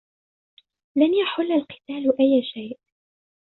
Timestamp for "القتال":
1.51-2.19